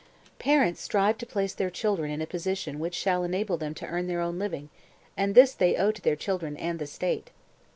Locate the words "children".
1.69-2.09, 6.15-6.57